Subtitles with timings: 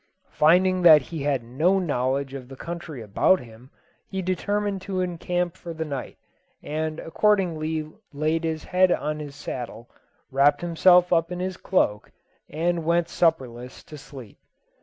[0.31, 3.69] Finding that he had no knowledge of the country about him,
[4.07, 6.17] he determined to encamp for the night,
[6.63, 9.91] and accordingly laid his head on his saddle,
[10.31, 12.11] wrapped himself up in his cloak,
[12.49, 14.39] and went supperless to sleep.